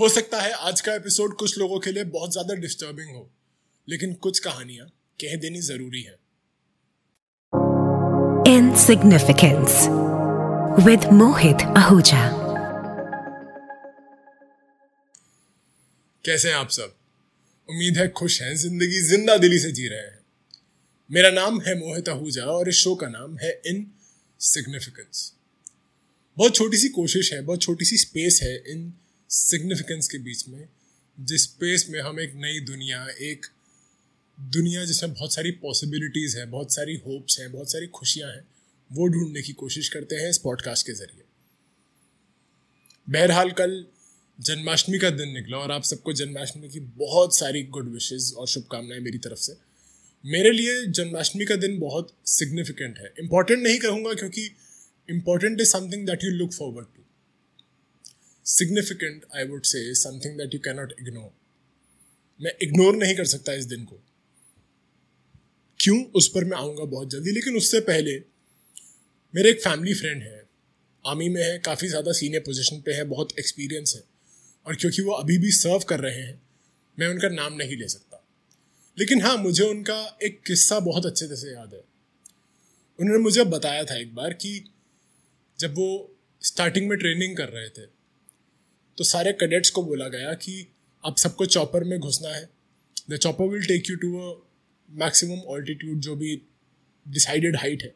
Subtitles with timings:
[0.00, 3.30] हो सकता है आज का एपिसोड कुछ लोगों के लिए बहुत ज़्यादा डिस्टर्बिंग हो
[3.88, 4.86] लेकिन कुछ कहानियाँ
[5.20, 6.18] कह देनी ज़रूरी है।
[8.48, 9.72] Insignificance
[10.86, 12.22] with Mohit Ahuja.
[16.24, 16.94] कैसे हैं आप सब?
[17.70, 20.18] उम्मीद है खुश हैं ज़िंदगी ज़िंदा दिली से जी रहे हैं।
[21.10, 23.90] मेरा नाम है मोहित आहूजा और इस शो का नाम है इन
[24.40, 25.34] सिग्निफिकेंस
[26.36, 28.92] बहुत छोटी सी कोशिश है बहुत छोटी सी स्पेस है इन
[29.30, 30.68] सिग्निफिकेंस के बीच में,
[31.20, 33.46] जिस स्पेस में हम एक नई दुनिया, एक
[34.40, 38.48] दुनिया जिसमें बहुत सारी पॉसिबिलिटीज़ हैं, बहुत सारी होप्स हैं, बहुत सारी खुशियाँ हैं,
[38.92, 41.22] वो ढूँढने की कोशिश करते हैं इस पॉडकास्ट के ज़रिए।
[43.10, 43.86] बहरहाल कल
[44.40, 49.00] जन्माष्टमी का दिन निकला और आप सबको जन्माष्टमी की बहुत सारी गुड विशेस और शुभकामनाएँ
[49.00, 49.52] मेरी तरफ़ से।
[50.26, 54.50] मेरे लिए जन्माष्टमी का दिन बहुत सिग्निफिकेंट है। इंपॉर्टेंट नहीं कहूँगा क्योंकि
[55.10, 57.02] important is something that you look forward to
[58.48, 61.30] significant I would say something that you cannot ignore
[62.42, 64.00] मैं इग्नोर नहीं कर सकता इस दिन को।
[65.80, 66.04] क्यों?
[66.04, 68.18] उस पर मैं आऊँगा बहुत जल्दी, लेकिन उससे पहले
[69.34, 70.48] मेरे एक फैमिली फ्रेंड है।
[71.06, 74.02] आर्मी में है, काफ़ी ज़्यादा सीनियर पोजीशन पे है, बहुत एक्सपीरियंस है।
[74.66, 76.42] और क्योंकि वो अभी भी सर्व कर रहे हैं,
[76.98, 78.24] मैं उनका नाम नहीं ले सकता।
[78.98, 81.84] लेकिन हाँ मुझे उनका एक किस्सा बहुत अच्छे से याद है।
[82.98, 84.64] उन्होंने मुझे बताया था एक बार कि
[85.60, 87.97] जब वो स्टार्टिंग में ट्रेनिंग कर रहे थे
[88.98, 90.68] तो सारे कैडेट्स को बोला गया कि
[91.06, 92.48] आप सबको चॉपर में घुसना है।
[93.10, 94.46] The chopper will take you to a
[94.90, 96.42] maximum altitude जो भी
[97.08, 97.94] डिसाइडेड हाइट है।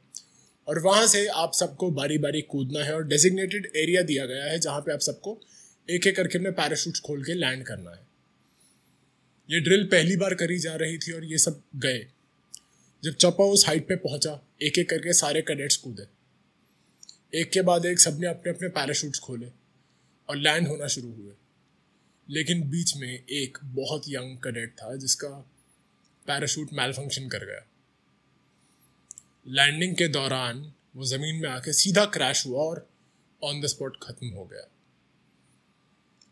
[0.69, 4.59] और वहाँ से आप सबको बारी बारी कूदना है और डेजिग्नेटेड एरिया दिया गया है
[4.59, 5.41] जहाँ पे आप सबको
[5.91, 8.06] एक एक करके में पैराशूट खोल के लैंड करना है।
[9.50, 12.06] ये ड्रिल पहली बार करी जा रही थी और ये सब गए।
[13.05, 16.06] जब चौपा उस हाइट पे पहुँचा एक एक करके सारे कैडेट्स कूदे।
[17.41, 19.61] एक के बाद एक सबने अपने अपने पैराशूट्स खोले।
[20.28, 21.33] और लैंड होना शुरू हुए।
[22.28, 25.28] लेकिन बीच में एक बहुत यंग कैडेट था, जिसका
[26.27, 27.67] पैराशूट मैल फ़ंक्शन कर गया।
[29.47, 32.87] लैंडिंग के दौरान वो ज़मीन में आके सीधा क्रैश हुआ और
[33.43, 34.69] ऑन द स्पॉट ख़त्म हो गया।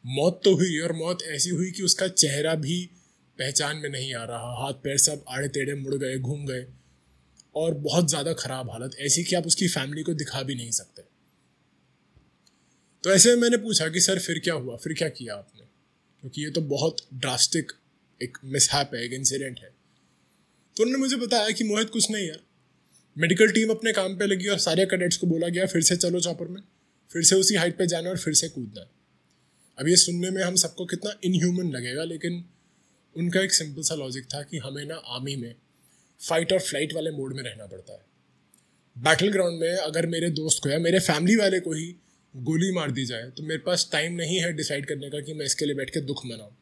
[0.05, 2.85] मौत तो हुई और मौत ऐसी हुई कि उसका चेहरा भी
[3.39, 6.67] पहचान में नहीं आ रहा। हाथ पैर सब आड़े टेढ़े मुड़ गए, घूम गए
[7.55, 11.03] और बहुत ज़्यादा ख़राब हालत। ऐसी कि आप उसकी फैमिली को दिखा भी नहीं सकते।
[13.05, 14.77] तो ऐसे में मैंने पूछा कि, सर, फिर क्या हुआ?
[14.77, 15.63] फिर क्या किया आपने?
[16.21, 17.73] क्योंकि ये तो बहुत ड्रास्टिक
[18.23, 19.71] एक मिसहैप है, एक इंसिडेंट है।
[20.77, 22.41] तो उन्होंने मुझे बताया कि मोहित, कुछ नहीं यार
[23.19, 26.21] मेडिकल टीम अपने काम पे लगी और सारे कैडेट्स को बोला गया, फिर से चलो
[26.21, 26.61] चॉपर में।
[27.13, 28.91] फिर से उसी हाइट पे जाना और फिर से कूदना। है
[29.79, 32.45] अब ये सुनने में हम सबको कितना इनह्यूमन लगेगा, लेकिन
[33.17, 35.55] उनका एक सिंपल सा लॉजिक था कि हमें ना आर्मी में
[36.29, 38.05] फाइट और फ़्लाइट वाले मोड में रहना पड़ता है।
[38.99, 41.97] बैटल ग्राउंड में अगर मेरे दोस्त को या मेरे फैमिली वाले को ही
[42.35, 45.47] गोली मार दी जाए तो मेरे पास टाइम नहीं है डिसाइड करने का कि मैं
[45.47, 46.53] इसके लिए बैठ के दुख मनाऊँ।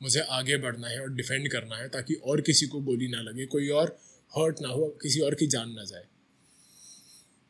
[0.00, 3.46] मुझे आगे बढ़ना है और डिफेंड करना है ताकि और किसी को गोली ना लगे,
[3.46, 3.96] कोई और
[4.32, 6.04] हर्ट ना हो, किसी और की जान ना जाए।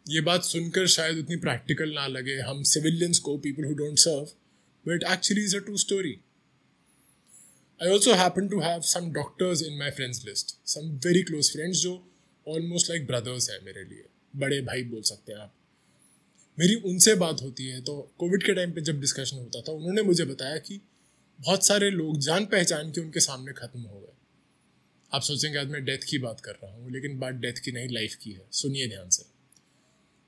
[0.06, 4.28] ये बात सुनकर शायद उतनी प्रैक्टिकल ना लगे। हम सिविलियंस को people who don't serve
[4.86, 6.16] but actually is a true story
[7.80, 11.78] I also happen to have some doctors in my friends list some very close friends
[11.78, 11.92] जो
[12.46, 14.04] ऑलमोस्ट लाइक ब्रदर्स हैं मेरे लिए।
[14.36, 15.52] बड़े भाई बोल सकते हैं आप।
[16.58, 20.02] मेरी उनसे बात होती है। तो कोविड के टाइम पे जब डिस्कशन होता था, उन्होंने
[20.02, 20.80] मुझे बताया कि
[21.38, 24.14] बहुत सारे लोग जान पहचान के उनके सामने ख़त्म हो गए।
[25.10, 27.88] आप सोचेंगे, आज मैं डेथ की बात कर रहा हूँ, लेकिन बात डेथ की नहीं
[27.88, 29.24] लाइफ की है। सुनिए ध्यान से।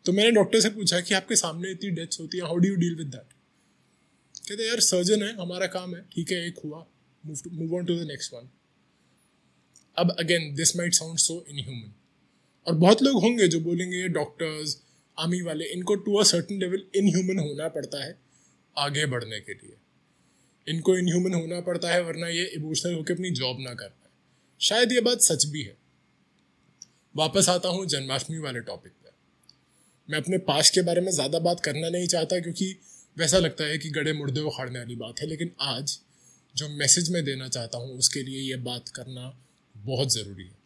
[0.06, 2.76] तो मैंने डॉक्टर से पूछा कि आपके सामने इतनी डेथ्स होती है how do you
[2.76, 3.32] deal with that
[4.48, 6.86] कहते यार सर्जन है, हमारा काम है, ठीक है, एक हुआ
[7.24, 8.48] move on to the next one
[9.96, 11.92] अब again this might sound so inhuman
[12.66, 14.76] और बहुत लोग होंगे जो बोलेंगे डॉक्टर्स
[15.18, 18.16] आर्मी वाले, इनको to a certain level inhuman होना पड़ता है
[18.76, 19.76] आगे बढ़ने के लिए।
[20.66, 24.10] इनको इनह्यूमन होना पड़ता है, वरना ये इमोशनल होकर अपनी जॉब ना कर पाए।
[24.60, 25.76] शायद ये बात सच भी है।
[27.14, 29.16] वापस आता हूँ जन्माष्टमी वाले टॉपिक पर
[30.08, 32.76] मैं अपने पास के बारे में ज़्यादा बात करना नहीं चाहता, क्योंकि
[33.16, 35.98] वैसा लगता है कि गड़े मुर्दे उखाड़ने वाली बात है, लेकिन आज
[36.54, 39.32] जो मैसेज मैं देना चाहता हूँ, उसके लिए ये बात करना
[39.74, 40.56] बहुत ज़रूरी है।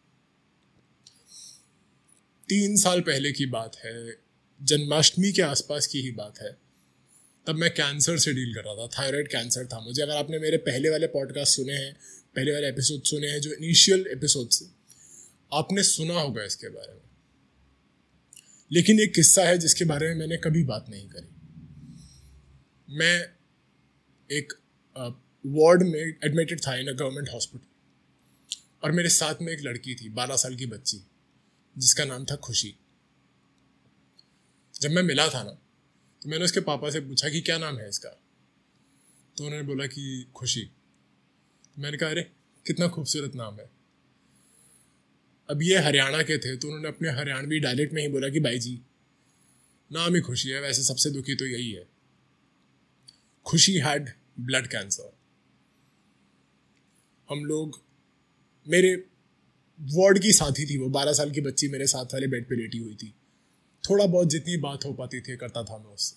[2.49, 3.93] तीन साल पहले की बात है
[4.63, 6.57] जन्माष्टमी के आसपास की ही बात है।
[7.47, 10.57] तब मैं कैंसर से डील कर रहा था, थायराइड कैंसर था मुझे। अगर आपने मेरे
[10.57, 11.93] पहले वाले पॉडकास्ट सुने हैं,
[12.35, 14.65] पहले वाले एपिसोड सुने हैं, जो इनिशियल एपिसोड से
[15.53, 17.01] आपने सुना होगा इसके बारे में।
[18.71, 21.27] लेकिन एक किस्सा है जिसके बारे में मैंने कभी बात नहीं करी।
[22.89, 23.29] मैं
[24.31, 24.53] एक
[25.45, 27.65] वार्ड में एडमिटेड था इन अ गवर्नमेंट हॉस्पिटल
[28.83, 31.01] और मेरे साथ में एक लड़की थी, बारह साल की बच्ची,
[31.77, 32.75] जिसका नाम था खुशी।
[34.83, 35.51] जब मैं मिला था ना
[36.21, 38.09] तो मैंने उसके पापा से पूछा कि क्या नाम है इसका?
[39.37, 40.69] तो उन्होंने बोला कि खुशी।
[41.79, 42.23] मैंने कहा, अरे,
[42.65, 43.69] कितना खूबसूरत नाम है।
[45.49, 48.59] अब ये हरियाणा के थे तो उन्होंने अपने हरियाणवी डायलेक्ट में ही बोला कि, भाई
[48.59, 48.81] जी,
[49.91, 51.89] नाम ही खुशी है, वैसे सबसे दुखी तो यही है।
[53.45, 54.09] खुशी हैड
[54.39, 55.17] ब्लड कैंसर
[57.29, 57.83] हम लोग,
[58.67, 58.95] मेरे
[59.81, 62.77] वार्ड की साथी थी वो, बारह साल की बच्ची मेरे साथ वाले बेड पे लेटी
[62.77, 63.13] हुई थी।
[63.89, 66.15] थोड़ा बहुत जितनी बात हो पाती थी, करता था मैं उससे।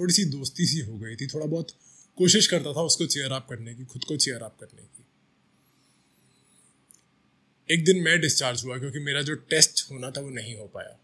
[0.00, 1.68] थोड़ी सी दोस्ती सी हो गई थी, थोड़ा बहुत
[2.16, 5.04] कोशिश करता था उसको चेयर अप करने की, खुद को चेयर अप करने की।
[7.74, 10.98] एक दिन मैं डिस्चार्ज हुआ क्योंकि मेरा जो टेस्ट होना था वो नहीं हो पाया।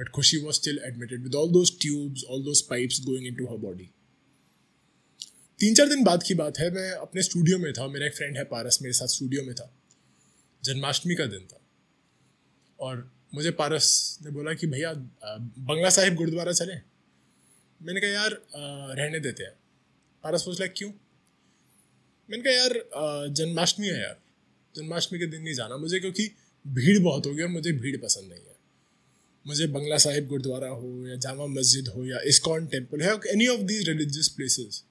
[0.00, 3.56] But Khushi was still admitted with all those tubes all those pipes going into her
[3.56, 3.90] body
[5.58, 8.36] तीन चार दिन बाद की बात है, मैं अपने स्टूडियो में था, मेरा एक फ्रेंड
[8.36, 9.74] है पारस, मेरे साथ स्टूडियो में था।
[10.64, 11.60] जन्माष्टमी का दिन था।
[12.80, 16.74] और मुझे पारस ने बोला कि भैया बंगला साहिब गुरुद्वारा चले।
[17.80, 18.40] मैंने कहा, यार
[18.96, 19.52] रहने देते हैं।
[20.24, 20.90] पारस सोच लाइक क्यों?
[22.28, 24.18] मैंने कहा, यार जन्माष्टमी है यार।
[24.74, 26.30] जन्माष्टमी के दिन नहीं जाना मुझे क्योंकि
[26.64, 28.54] भीड़ बहुत होगी और मुझे भीड़ पसंद नहीं है।
[29.44, 33.60] मुझे बंगला साहिब गुरुद्वारा हो या जामा मस्जिद हो या इस्कॉन टेंपल है any of
[33.62, 34.82] these religious places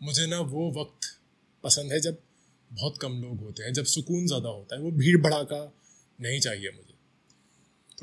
[0.00, 1.08] मुझे ना वो वक्त
[1.64, 2.16] पसंद है जब
[2.70, 5.60] बहुत कम लोग होते हैं, जब सुकून ज़्यादा होता है, वो भीड़ भड़ाका
[6.18, 6.94] नहीं चाहिए मुझे।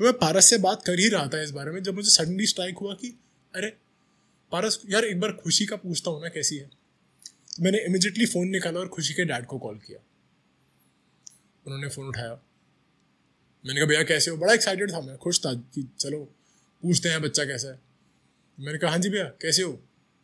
[0.00, 2.46] तो मैं पारस से बात कर ही रहा था इस बारे में, जब मुझे सडनली
[2.46, 3.20] स्ट्राइक हुआ कि,
[3.54, 3.76] अरे,
[4.52, 6.64] पारस, यार एक बार खुशी का पूछता हूँ ना कैसी है?
[6.64, 9.98] तो मैंने इमिजिएटली फ़ोन निकाला और खुशी के डैड को कॉल किया।
[11.66, 12.42] उन्होंने फ़ोन उठाया।
[13.66, 14.36] मैंने कहा, भैया, कैसे हो?
[14.36, 16.18] बड़ा एक्साइटेड था मैं, खुश था कि, चलो,
[16.82, 17.80] पूछते हैं बच्चा कैसा है?
[18.60, 19.72] मैंने कहा हाँ जी भैया, कैसे हो?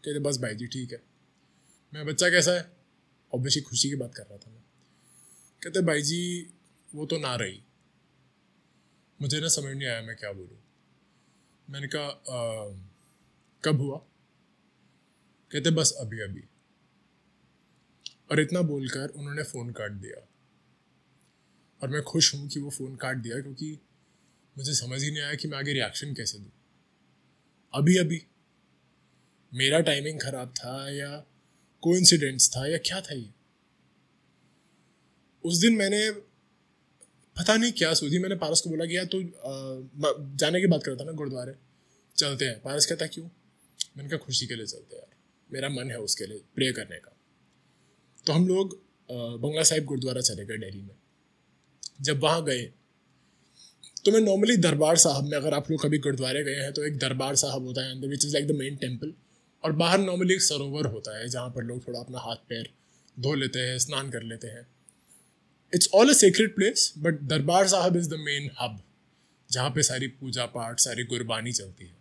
[0.05, 1.03] कहते बस भाई जी, ठीक है।
[1.95, 2.71] मैं, बच्चा कैसा है?
[3.35, 4.63] ऑब्वियसली खुशी की बात कर रहा था मैं।
[5.63, 6.51] कहते, भाई जी,
[6.95, 7.63] वो तो ना रही।
[9.23, 10.59] मुझे ना समझ नहीं आया मैं क्या बोलूँ।
[11.69, 12.09] मैंने कहा
[13.65, 13.99] कब हुआ?
[15.51, 16.45] कहते, बस अभी अभी।
[18.31, 20.27] और इतना बोलकर उन्होंने फ़ोन काट दिया।
[21.83, 23.79] और मैं खुश हूँ कि वो फ़ोन काट दिया, क्योंकि
[24.59, 26.51] मुझे समझ ही नहीं आया कि मैं आगे रिएक्शन कैसे दूँ।
[27.75, 28.23] अभी अभी।
[29.55, 31.17] मेरा टाइमिंग ख़राब था या
[31.83, 33.31] कोइंसिडेंस था या क्या था ये?
[35.45, 36.11] उस दिन मैंने
[37.37, 39.23] पता नहीं क्या सोची। मैंने पारस को बोला कि यार तू
[40.37, 41.55] जाने की बात कर रहा था ना गुरुद्वारे।
[42.17, 43.25] चलते हैं। पारस कहता, क्यों?
[43.97, 45.15] मैंने कहा, खुशी के लिए चलते हैं यार।
[45.51, 47.13] मेरा मन है उसके लिए, प्रे करने का।
[48.27, 50.95] तो हम लोग बंगला साहिब गुरुद्वारा चले गए दिल्ली में।
[52.01, 52.63] जब वहाँ गए
[54.05, 56.97] तो मैं नॉर्मली दरबार साहब में, अगर आप लोग कभी गुरुद्वारे गए हैं तो एक
[56.99, 59.13] दरबार साहब होता है अंदर which is like the main temple
[59.65, 62.69] और बाहर नॉर्मली एक सरोवर होता है, जहाँ पर लोग थोड़ा अपना हाथ पैर
[63.17, 64.67] धो लेते हैं, स्नान कर लेते हैं।
[65.75, 68.83] It's all a secret place but Darbar Sahib is the main hub
[69.53, 71.97] जहाँ पे सारी पूजा पाठ, सारी गुरबानी चलती है।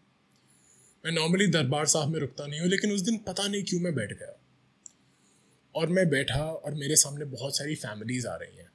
[1.05, 3.95] मैं नॉर्मली दरबार साहब में रुकता नहीं हूँ, लेकिन उस दिन पता नहीं क्यों मैं
[3.95, 4.41] बैठ गया।
[5.75, 8.71] और मैं बैठा और मेरे सामने बहुत सारी फैमिलीज़ आ रही हैं।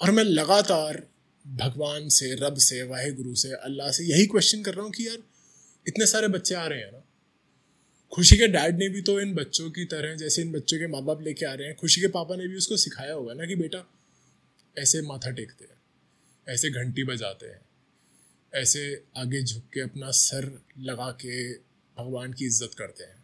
[0.00, 1.06] और मैं लगातार
[1.46, 5.08] भगवान से, रब से वाहे गुरु से, अल्लाह से यही क्वेश्चन कर रहा हूँ कि
[5.08, 5.18] यार,
[5.88, 7.04] इतने सारे बच्चे आ रहे हैं ना
[8.14, 11.02] खुशी के डैड ने भी तो इन बच्चों की तरह, जैसे इन बच्चों के माँ
[11.02, 13.54] बाप लेके आ रहे हैं, खुशी के पापा ने भी उसको सिखाया होगा ना कि
[13.56, 13.78] बेटा,
[14.76, 15.76] ऐसे माथा टेकते हैं,
[16.46, 17.60] ऐसे घंटी बजाते हैं,
[18.52, 18.82] ऐसे
[19.16, 20.50] आगे झुक के अपना सर
[20.80, 21.52] लगा के
[21.96, 23.22] भगवान की इज़्ज़त करते हैं।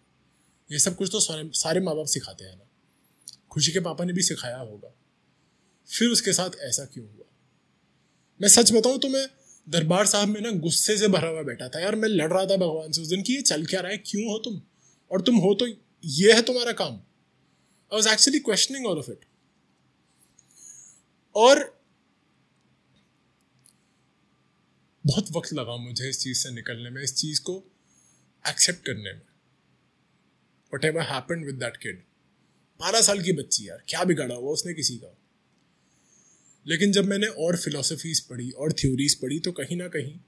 [0.71, 2.67] ये सब कुछ तो सारे माँ बाप सिखाते हैं ना।
[3.51, 4.93] खुशी के पापा ने भी सिखाया होगा।
[5.89, 7.25] फिर उसके साथ ऐसा क्यों हुआ?
[8.41, 9.27] मैं सच बताऊँ तो मैं
[9.67, 12.57] दरबार साहब में ना गुस्से से भरा हुआ बैठा था, यार मैं लड़ रहा था
[12.57, 14.61] भगवान से उस दिन कि ये चल क्या रहा है, क्यों हो तुम?
[15.11, 15.67] और तुम हो तो
[16.05, 19.25] ये है तुम्हारा काम। I was actually questioning all of it
[21.35, 21.65] और
[25.05, 27.55] बहुत वक्त लगा मुझे इस चीज़ से निकलने में, इस चीज़ को
[28.45, 29.23] एक्सेप्ट करने में।
[30.85, 32.03] Whatever happen with that kid
[32.81, 35.17] बारह साल की बच्ची यार, क्या बिगाड़ा हुआ उसने किसी का?
[36.67, 40.19] लेकिन जब मैंने और फिलोसफीज पढ़ी और थ्योरीज पढ़ी तो कहीं ना कहीं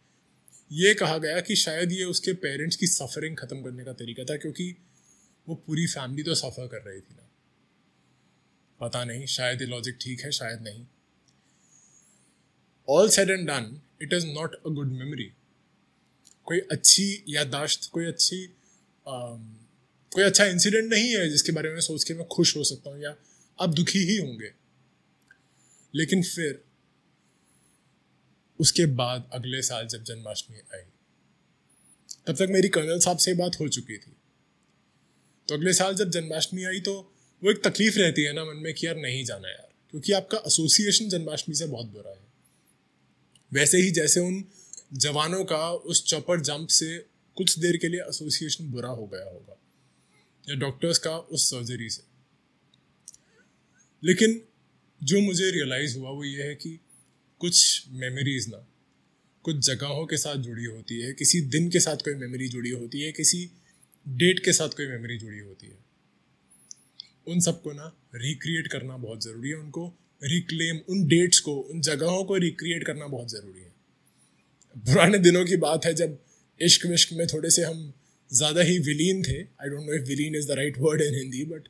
[0.72, 4.36] ये कहा गया कि शायद ये उसके पेरेंट्स की सफरिंग ख़त्म करने का तरीका था
[4.36, 4.76] क्योंकि
[5.48, 7.28] वो पूरी फैमिली तो सफ़र कर रही थी ना।
[8.80, 10.86] पता नहीं शायद ये लॉजिक ठीक है शायद नहीं।
[12.88, 15.32] All said and done it is not a good memory
[16.44, 19.40] कोई अच्छी यादाश्त कोई अच्छी um,
[20.12, 23.02] कोई अच्छा इंसिडेंट नहीं है जिसके बारे में सोच के मैं खुश हो सकता हूँ
[23.02, 23.14] या
[23.60, 24.52] आप दुखी ही होंगे।
[25.94, 26.64] लेकिन फिर
[28.62, 30.82] उसके बाद अगले साल जब जन्माष्टमी आई,
[32.26, 34.12] तब तक मेरी कर्नल साहब से बात हो चुकी थी।
[35.48, 36.94] तो अगले साल जब जन्माष्टमी आई तो
[37.42, 40.38] वो एक तकलीफ़ रहती है ना मन में कि यार नहीं जाना यार, क्योंकि आपका
[40.46, 42.30] एसोसिएशन जन्माष्टमी से बहुत बुरा है।
[43.52, 44.44] वैसे ही जैसे उन
[44.98, 46.96] जवानों का उस चौपर जंप से
[47.36, 49.56] कुछ देर के लिए एसोसिएशन बुरा हो गया होगा,
[50.46, 52.02] या डॉक्टर्स का उस सर्जरी से।
[54.02, 54.40] लेकिन
[55.00, 56.78] जो मुझे रियलाइज़ हुआ वो ये है कि
[57.42, 58.66] कुछ मेमोरीज ना,
[59.44, 63.00] कुछ जगहों के साथ जुड़ी होती है, किसी दिन के साथ कोई मेमोरी जुड़ी होती
[63.00, 63.50] है, किसी
[64.06, 65.78] डेट के साथ कोई मेमोरी जुड़ी होती है।
[67.28, 69.86] उन सबको ना रिक्रिएट करना बहुत ज़रूरी है, उनको
[70.22, 73.72] रिक्लेम उन डेट्स को, उन जगहों को रिक्रिएट करना बहुत ज़रूरी है।
[74.76, 76.18] पुराने दिनों की बात है, जब
[76.60, 77.92] इश्क विश्क में थोड़े से हम
[78.30, 81.44] ज़्यादा ही विलीन थे आई डोंट नो इफ़ विलीन is the right word in Hindi
[81.44, 81.68] but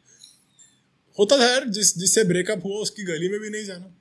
[1.18, 3.94] होता था यार, जिस, जिससे ब्रेकअप हुआ, उसकी गली में भी नहीं जाना।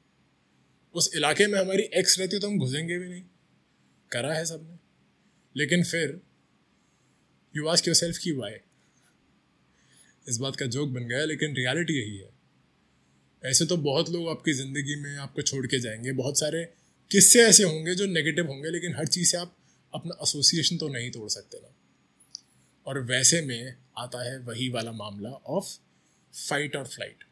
[0.95, 3.23] उस इलाके में हमारी एक्स रहती तो हम घुसेंगे भी नहीं।
[4.11, 4.79] करा है सबने।
[5.57, 6.21] लेकिन फिर
[7.55, 8.53] यू आस्क योर सेल्फ की वाई
[10.29, 12.29] इस बात का जोक बन गया, लेकिन रियलिटी यही है।
[13.45, 16.73] ऐसे तो बहुत लोग आपकी ज़िंदगी में आपको छोड़ के जाएँगे। बहुत सारे
[17.11, 19.57] किस्से ऐसे होंगे जो नेगेटिव होंगे, लेकिन हर चीज़ से आप
[19.93, 21.75] अपना एसोसिएशन तो नहीं तोड़ सकते ना।
[22.87, 25.77] और वैसे में आता है वही वाला मामला ऑफ़
[26.49, 27.23] फाइट और फ़्लाइट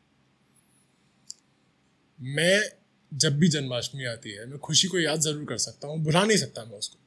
[2.21, 2.78] मैं
[3.11, 6.37] जब भी जन्माष्टमी आती है, मैं खुशी को याद ज़रूर कर सकता हूँ, भुला नहीं
[6.37, 6.97] सकता मैं उसको।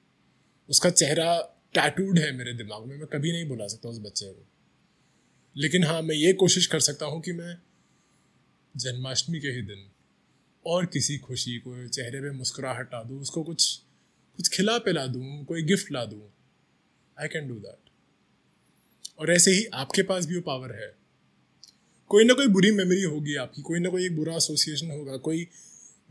[0.68, 1.40] उसका चेहरा
[1.74, 4.46] टैटूड है मेरे दिमाग में, मैं कभी नहीं भुला सकता उस बच्चे को।
[5.56, 7.56] लेकिन हाँ मैं ये कोशिश कर सकता हूँ कि मैं
[8.74, 9.88] जन्माष्टमी के ही दिन
[10.66, 13.80] और किसी खुशी को, चेहरे पे मुस्कुराहट ला दूँ, उसको कुछ
[14.38, 16.20] कुछ खिला पिला दूँ, कोई गिफ्ट ला दूँ।
[17.20, 17.90] आई कैन डू दैट
[19.20, 20.94] और ऐसे ही आपके पास भी वो पावर है।
[22.10, 25.48] कोई ना कोई बुरी मेमोरी होगी आपकी, कोई ना कोई एक बुरा एसोसिएशन होगा, कोई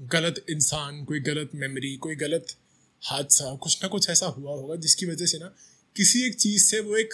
[0.02, 2.54] गलत इंसान, कोई गलत मेमोरी कोई गलत
[3.02, 5.54] हादसा, कुछ ना कुछ ऐसा हुआ होगा जिसकी वजह से ना
[5.96, 7.14] किसी एक चीज़ से वो एक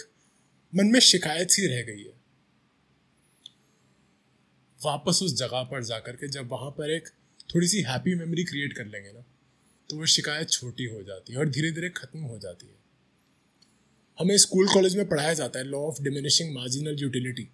[0.73, 2.13] मन में शिकायत सी रह गई है।
[4.81, 7.07] वापस उस जगह पर जाकर के जब वहाँ पर एक
[7.55, 9.23] थोड़ी सी हैप्पी मेमोरी क्रिएट कर लेंगे ना
[9.89, 12.75] तो वो शिकायत छोटी हो जाती है और धीरे धीरे ख़त्म हो जाती है।
[14.19, 17.47] हमें स्कूल कॉलेज में पढ़ाया जाता है law of diminishing marginal utility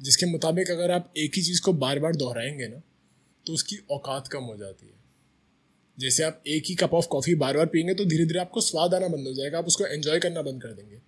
[0.00, 2.80] जिसके मुताबिक अगर आप एक ही चीज़ को बार बार दोहराएँगे ना
[3.46, 5.00] तो उसकी औकात कम हो जाती है।
[5.98, 8.94] जैसे आप एक ही कप ऑफ़ कॉफ़ी बार बार पियेंगे तो धीरे धीरे आपको स्वाद
[8.94, 11.00] आना बंद हो जाएगा, आप उसको एंजॉय करना बंद कर देंगे।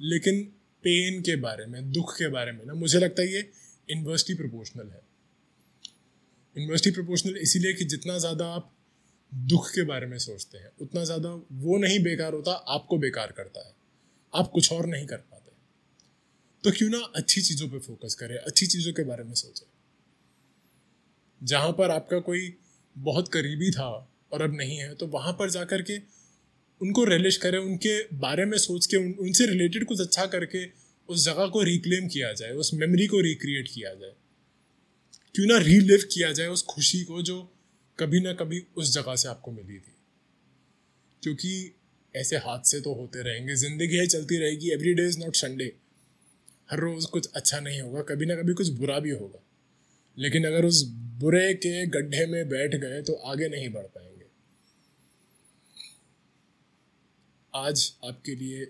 [0.00, 0.42] लेकिन
[0.84, 3.50] पेन के बारे में, दुख के बारे में ना, मुझे लगता है ये
[3.88, 5.00] इन्वर्सली प्रोपोर्शनल है।
[6.56, 8.72] इन्वर्सली प्रोपोर्शनल इसीलिए कि जितना ज़्यादा आप
[9.32, 13.68] दुख के बारे में सोचते हैं, उतना ज़्यादा वो नहीं बेकार होता, आपको बेकार करता
[13.68, 13.74] है।
[14.34, 15.52] आप कुछ और नहीं कर पाते।
[16.64, 19.66] तो क्यों ना अच्छी चीज़ों पे फोकस करें, अच्छी चीज़ों के बारे में सोचें।
[21.42, 22.54] जहाँ पर आपका कोई
[22.96, 23.88] बहुत करीबी था
[24.32, 25.98] और अब नहीं है तो वहाँ पर जा कर के
[26.80, 30.66] उनको रिलिश करें उनके बारे में सोच के उन, उनसे रिलेटेड कुछ अच्छा करके
[31.08, 34.12] उस जगह को रिक्लेम किया जाए उस मेमोरी को रिक्रिएट किया जाए।
[35.34, 37.52] क्यों ना रीलिव किया जाए उस खुशी को जो
[37.98, 39.94] कभी ना कभी उस जगह से आपको मिली थी।
[41.22, 41.74] क्योंकि
[42.16, 45.72] ऐसे हादसे तो होते रहेंगे ज़िंदगी है चलती रहेगी every day is not Sunday
[46.70, 49.42] हर रोज़ कुछ अच्छा नहीं होगा कभी ना कभी कुछ बुरा भी होगा।
[50.18, 50.82] लेकिन अगर उस
[51.22, 54.26] बुरे के गड्ढे में बैठ गए तो आगे नहीं बढ़ पाएँगे।
[57.54, 58.66] आज आपके लिए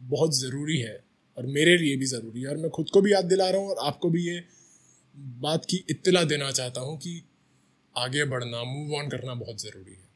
[0.00, 0.98] बहुत ज़रूरी है
[1.36, 3.70] और मेरे लिए भी ज़रूरी है और मैं खुद को भी याद दिला रहा हूँ
[3.70, 4.42] और आपको भी ये
[5.42, 7.22] बात की इत्तला देना चाहता हूँ कि
[7.94, 10.06] आगे बढ़ना मूव ऑन करना बहुत ज़रूरी है।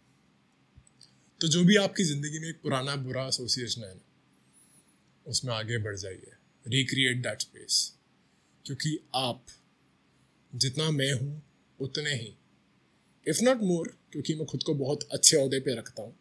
[1.40, 3.94] तो जो भी आपकी ज़िंदगी में एक पुराना बुरा एसोसिएशन है
[5.26, 6.32] उसमें आगे बढ़ जाइए।
[6.66, 7.80] रिक्रिएट दैट स्पेस
[8.66, 9.44] क्योंकि आप
[10.52, 11.42] जितना मैं हूँ
[11.82, 12.34] उतने ही।
[13.26, 16.14] इफ़ नॉट मोर क्योंकि मैं खुद को बहुत अच्छे अहदे पे रखता हूँ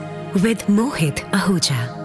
[0.42, 1.97] with Mohit Ahuja.